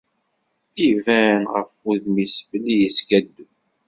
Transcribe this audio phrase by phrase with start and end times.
[0.87, 3.51] Iban ɣef wudem-is belli yeskaddeb.